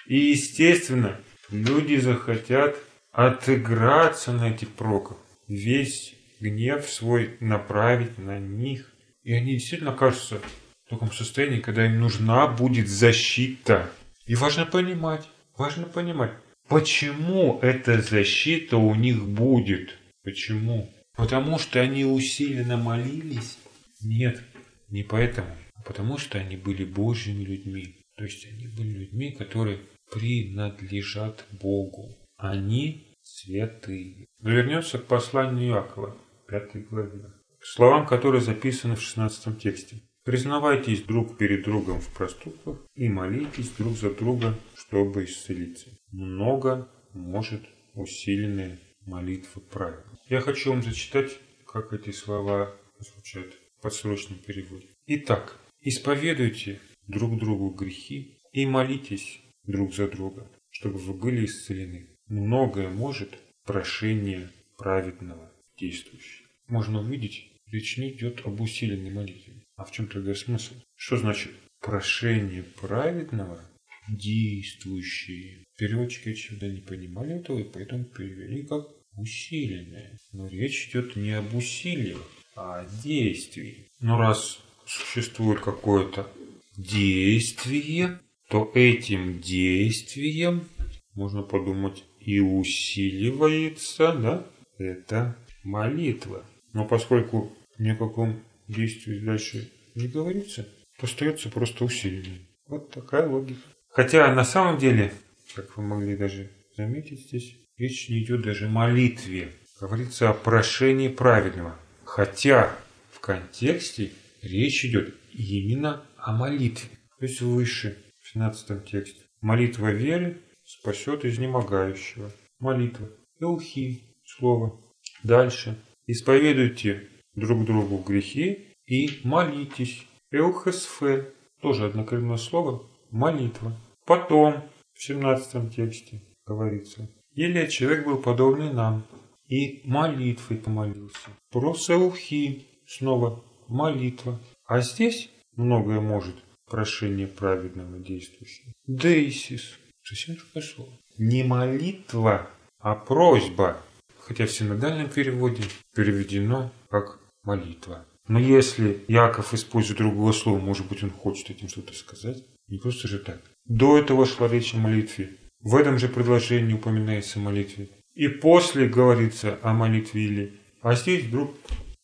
[0.08, 1.20] И, естественно,
[1.52, 2.78] люди захотят
[3.12, 5.18] отыграться на этих проках.
[5.48, 8.94] Весь гнев свой направить на них.
[9.24, 10.40] И они действительно окажутся
[10.86, 13.90] в таком состоянии, когда им нужна будет защита.
[14.26, 16.32] И важно понимать, важно понимать,
[16.68, 19.98] почему эта защита у них будет.
[20.24, 20.94] Почему?
[21.16, 23.58] Потому что они усиленно молились?
[24.02, 24.42] Нет,
[24.88, 25.50] не поэтому.
[25.76, 27.96] А потому что они были Божьими людьми.
[28.16, 29.80] То есть они были людьми, которые
[30.12, 32.18] принадлежат Богу.
[32.38, 34.28] Они святые.
[34.40, 36.16] Но вернемся к посланию Иакова,
[36.48, 37.34] 5 главе.
[37.60, 40.02] К словам, которые записаны в 16 тексте.
[40.24, 45.90] Признавайтесь друг перед другом в проступках и молитесь друг за друга, чтобы исцелиться.
[46.12, 50.20] Много может усиленная молитва правильно.
[50.28, 54.88] Я хочу вам зачитать, как эти слова звучат в подсрочном переводе.
[55.08, 62.08] Итак, исповедуйте друг другу грехи и молитесь друг за друга, чтобы вы были исцелены.
[62.28, 66.48] Многое может прошение праведного действующего.
[66.68, 69.64] Можно увидеть, речь не идет об усиленной молитве.
[69.76, 70.76] А в чем тогда смысл?
[70.96, 73.62] Что значит прошение праведного
[74.10, 75.66] действующие?
[75.78, 80.18] Переводчики, очевидно, не понимали этого и поэтому перевели как усиленное.
[80.34, 82.22] Но речь идет не об усилиях,
[82.56, 83.88] а о действии.
[84.00, 86.32] Но раз существует какое-то
[86.78, 88.20] действие,
[88.50, 90.68] то этим действием,
[91.14, 94.46] можно подумать, и усиливается, да,
[94.78, 96.44] это молитва.
[96.74, 100.68] Но поскольку ни о каком действии дальше не говорится,
[101.00, 102.40] то остается просто усиленным.
[102.68, 103.62] Вот такая логика.
[103.90, 105.12] Хотя на самом деле,
[105.56, 109.52] как вы могли даже заметить здесь, речь не идет даже о молитве.
[109.80, 111.76] Говорится о прошении праведного.
[112.04, 112.76] Хотя
[113.12, 116.90] в контексте речь идет именно о молитве.
[117.20, 117.98] То есть выше,
[118.30, 119.22] в 17 тексте.
[119.42, 122.32] Молитва веры спасет изнемогающего.
[122.60, 123.10] Молитва.
[123.40, 124.04] Элхи.
[124.24, 124.80] Слово.
[125.24, 125.76] Дальше.
[126.06, 130.06] Исповедуйте друг другу грехи и молитесь.
[130.32, 133.74] Эухесфе, тоже однокоренное слово, молитва.
[134.06, 134.64] Потом,
[134.94, 139.04] в 17 тексте говорится, или человек был подобный нам,
[139.48, 141.30] и молитвой помолился.
[141.52, 144.40] Просеухи, снова молитва.
[144.66, 146.36] А здесь многое может
[146.70, 148.72] прошение праведного действующего.
[148.88, 150.92] Дейсис, совсем другое слово.
[151.18, 152.50] Не молитва,
[152.80, 153.82] а просьба
[154.30, 155.64] хотя в синодальном переводе
[155.96, 158.06] переведено как молитва.
[158.28, 162.46] Но если Яков использует другое слово, может быть, он хочет этим что-то сказать.
[162.68, 163.42] Не просто же так.
[163.66, 165.32] До этого шла речь о молитве.
[165.62, 167.90] В этом же предложении упоминается о молитве.
[168.14, 170.54] И после говорится о молитве или...
[170.82, 171.56] А здесь вдруг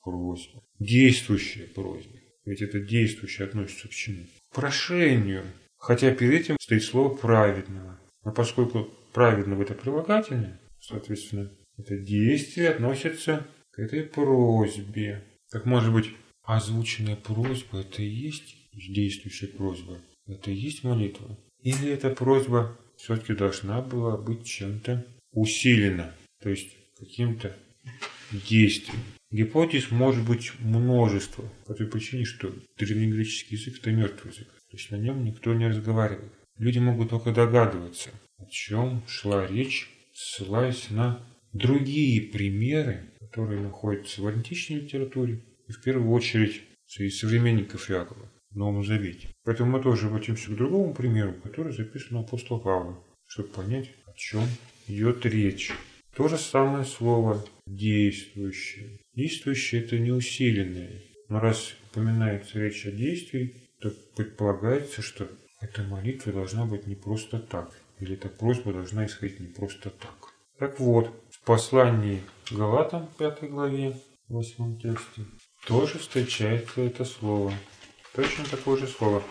[0.01, 0.63] просьба.
[0.80, 2.18] Действующая просьба.
[2.45, 4.26] Ведь это действующее относится к чему?
[4.56, 5.43] Прошению.
[5.78, 7.99] Хотя перед этим стоит слово праведного.
[8.24, 15.24] Но поскольку праведного это прилагательное, Соответственно, это действие относится к этой просьбе.
[15.49, 16.12] Так может быть,
[16.43, 19.97] озвученная просьба это и есть действующая просьба?
[20.28, 21.38] Это и есть молитва?
[21.62, 27.56] Или эта просьба все-таки должна была быть чем-то усилена, то есть каким-то
[28.32, 28.99] действием?
[29.32, 34.91] Гипотез может быть множество, по той причине, что древнегреческий язык– это мертвый язык, то есть
[34.91, 36.32] на нем никто не разговаривает.
[36.57, 41.21] Люди могут только догадываться, о чем шла речь, ссылаясь на
[41.51, 48.55] другие примеры, которые находятся в античной литературе и в первую очередь среди современников Иакова в
[48.55, 49.30] Новом Завете.
[49.43, 54.13] Поэтому мы тоже обратимся к другому примеру, который записан у апостола Павла, чтобы понять, о
[54.15, 54.43] чем
[54.88, 55.71] идет речь.
[56.15, 58.99] То же самое слово «действующее».
[59.16, 61.01] Действующее– это не усиленное.
[61.30, 65.28] Но раз упоминается речь о действии, то предполагается, что
[65.61, 67.72] эта молитва должна быть не просто так.
[67.99, 70.34] Или эта просьба должна исходить не просто так.
[70.59, 75.26] Так вот, в послании Галатам, 5 главе, 8 тексте,
[75.68, 77.53] тоже встречается это слово.
[78.13, 79.24] Точно такое же слово.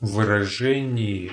[0.00, 1.30] Выражение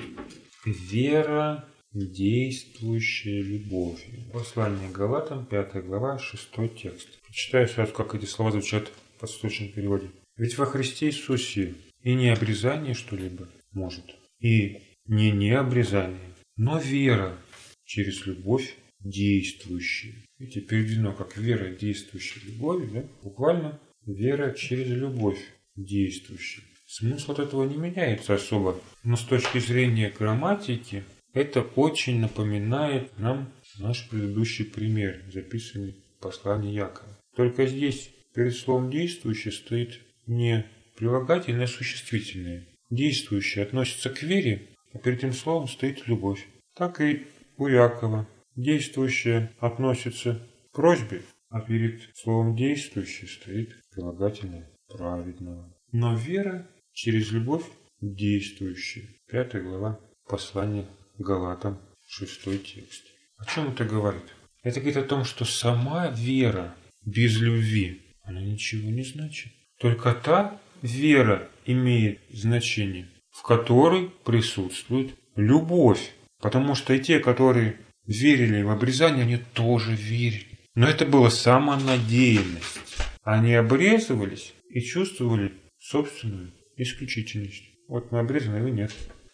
[0.66, 4.32] вера, действующая любовью.
[4.32, 7.20] Послание Галатам, 5 глава, 6 текст.
[7.24, 10.10] Прочитаю сразу, как эти слова звучат в восточном переводе.
[10.38, 14.06] Ведь во Христе Иисусе и не обрезание что-либо может,
[14.40, 17.38] и не необрезание, но вера
[17.84, 20.14] через любовь действующая.
[20.38, 23.04] Видите, переведено как вера, действующая любовью, да?
[23.24, 25.40] буквально вера через любовь
[25.76, 26.64] действующая.
[26.86, 31.04] Смысл от этого не меняется особо, но с точки зрения грамматики
[31.34, 37.18] это очень напоминает нам наш предыдущий пример, записанный в послании Якова.
[37.36, 40.66] Только здесь перед словом «действующее» стоит не
[40.98, 42.68] прилагательное, а существительное.
[42.90, 46.48] Действующее относится к вере, а перед этим словом стоит любовь.
[46.76, 47.28] Так и
[47.58, 48.28] у Якова.
[48.56, 55.74] Действующее относится к просьбе, а перед словом «действующее» стоит прилагательное праведного.
[55.92, 57.66] Но вера через любовь
[58.02, 59.08] действующая.
[59.28, 60.86] Пятая глава послания
[61.20, 63.04] Галатам, шестой текст.
[63.38, 64.24] О чем это говорит?
[64.64, 69.52] Это говорит о том, что сама вера без любви, она ничего не значит.
[69.80, 76.14] Только та вера имеет значение, в которой присутствует любовь.
[76.40, 80.58] Потому что и те, которые верили в обрезание, они тоже верили.
[80.76, 82.80] Но это была самонадеянность.
[83.24, 87.64] Они обрезывались и чувствовали собственную исключительность.
[87.90, 88.94] Вот мы обрезаны, а вы нет.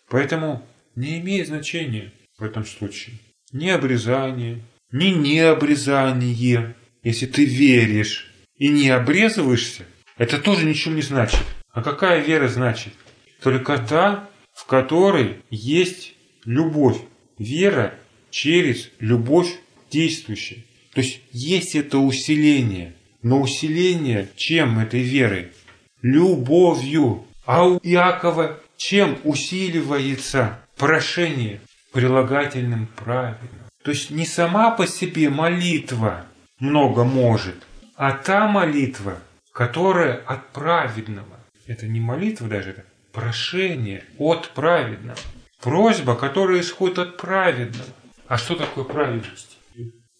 [0.09, 0.65] Поэтому
[0.95, 3.15] не имеет значения в этом случае
[3.55, 6.75] ни обрезание, ни необрезание.
[7.03, 9.85] Если ты веришь и не обрезываешься,
[10.17, 11.41] это тоже ничего не значит.
[11.71, 12.93] А какая вера значит?
[13.41, 16.97] Только та, в которой есть любовь.
[17.37, 17.93] Вера
[18.29, 19.53] через любовь
[19.89, 20.63] действующая.
[20.93, 22.93] То есть есть это усиление.
[23.21, 25.53] Но усиление чем этой веры?
[26.01, 27.25] Любовью.
[27.45, 31.61] А у Иакова чем усиливается прошение?
[31.91, 33.65] Прилагательным правильным.
[33.83, 36.25] То есть не сама по себе молитва
[36.59, 37.55] много может,
[37.95, 39.19] а та молитва,
[39.53, 41.39] которая от праведного.
[41.67, 45.17] Это не молитва даже, это прошение от праведного.
[45.61, 47.89] Просьба, которая исходит от праведного.
[48.27, 49.57] А что такое праведность?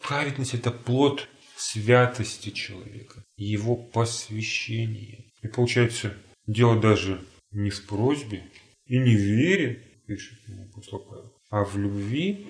[0.02, 1.28] Праведность– это плод
[1.58, 5.26] святости человека, его посвящение.
[5.42, 6.14] И получается,
[6.48, 8.44] дело даже не в просьбе
[8.86, 10.40] и не в вере, пишет
[10.70, 12.48] апостол Павел, а в любви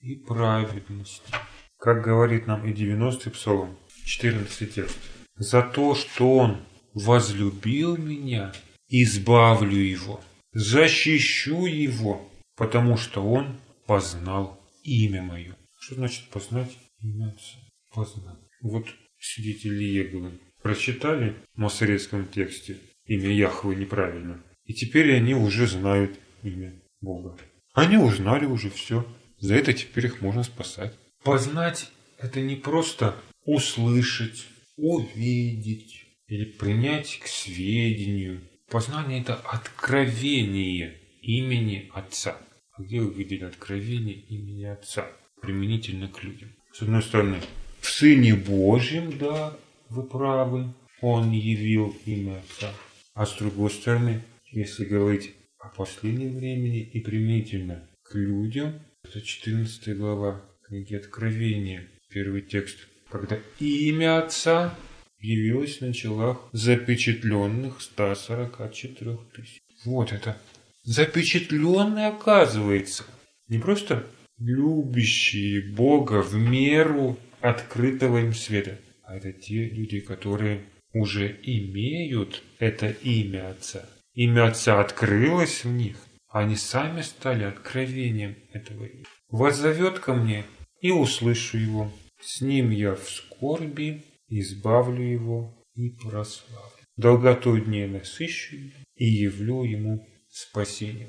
[0.00, 1.32] и праведности.
[1.78, 4.98] Как говорит нам и 90-й псалом, 14 текст.
[5.36, 8.52] За то, что он возлюбил меня,
[8.88, 10.20] избавлю его,
[10.52, 15.56] защищу его, потому что он познал имя мое.
[15.78, 17.58] Что значит познать имя Отца?
[17.94, 18.38] Познать.
[18.60, 18.86] Вот
[19.20, 20.32] свидетели Еговы
[20.62, 24.42] прочитали в масоретском тексте имя Яхвы неправильно.
[24.64, 27.36] И теперь они уже знают имя Бога.
[27.74, 29.06] Они узнали уже все.
[29.38, 30.94] За это теперь их можно спасать.
[31.22, 34.46] Познать– это не просто услышать,
[34.76, 38.42] увидеть или принять к сведению.
[38.68, 42.36] Познание– это откровение имени Отца.
[42.72, 45.06] А где вы видели откровение имени Отца?
[45.40, 46.50] Применительно к людям.
[46.72, 47.40] С одной стороны,
[47.80, 49.56] в Сыне Божьем, да,
[49.88, 52.72] вы правы, Он явил имя Отца.
[53.14, 59.96] А с другой стороны, если говорить о последнем времени и применительно к людям, это 14
[59.96, 62.78] глава книги Откровения, первый текст,
[63.10, 64.74] когда имя Отца
[65.18, 69.60] явилось на челах запечатленных 144 тысяч.
[69.84, 70.36] Вот это
[70.84, 73.04] запечатленное оказывается.
[73.48, 74.06] Не просто
[74.38, 78.78] любящие Бога в меру открытого им света.
[79.02, 83.88] А это те люди, которые уже имеют это имя Отца.
[84.20, 85.96] Имя Отца открылось в них,
[86.28, 88.88] они сами стали откровением этого.
[89.28, 90.44] «Воззовет ко мне,
[90.80, 91.92] и услышу его.
[92.20, 96.72] С ним я в скорби избавлю его и прославлю.
[96.96, 98.56] Долготу дней насыщу
[98.96, 101.06] и явлю ему спасение.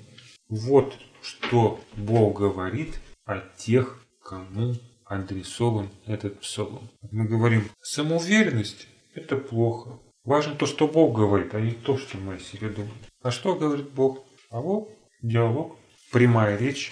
[0.47, 6.91] Вот что Бог говорит о тех, кому адресован этот псалом.
[7.09, 9.99] Мы говорим, самоуверенность– это плохо.
[10.23, 12.93] Важно то, что Бог говорит, а не то, что мы о себе думаем.
[13.21, 14.25] А что говорит Бог?
[14.49, 14.89] А вот
[15.21, 15.77] диалог,
[16.11, 16.91] прямая речь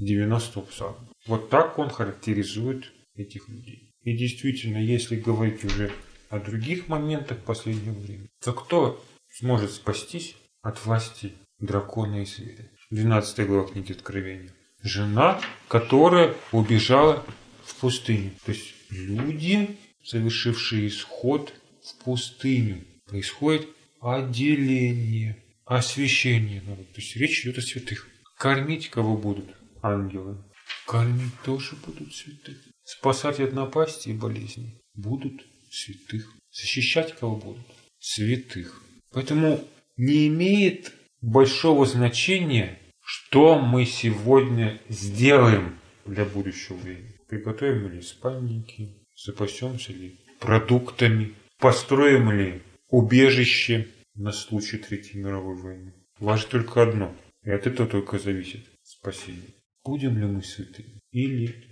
[0.00, 1.08] 90-го псалма.
[1.26, 3.90] Вот так он характеризует этих людей.
[4.02, 5.92] И действительно, если говорить уже
[6.28, 9.02] о других моментах последнего времени, то кто
[9.38, 12.70] сможет спастись от власти дракона и зверя?
[12.90, 14.52] 12 глава книги Откровения.
[14.82, 17.24] Жена, которая убежала
[17.64, 18.32] в пустыню.
[18.44, 22.84] То есть люди, совершившие исход в пустыню.
[23.06, 23.68] Происходит
[24.00, 26.84] отделение, освящение народа.
[26.94, 28.08] То есть речь идет о святых.
[28.36, 29.46] Кормить кого будут?
[29.82, 30.42] Ангелы.
[30.86, 32.58] Кормить тоже будут святых.
[32.84, 36.32] Спасать от напасти и болезней будут святых.
[36.50, 37.66] Защищать кого будут?
[37.98, 38.82] Святых.
[39.12, 39.62] Поэтому
[39.96, 47.14] не имеет большого значения, что мы сегодня сделаем для будущего времени.
[47.28, 53.86] Приготовим ли спальники, запасемся ли продуктами, построим ли убежище
[54.16, 55.92] на случай Третьей мировой войны.
[56.18, 59.54] Важно только одно, и от этого только зависит спасение.
[59.84, 61.71] Будем ли мы святыми или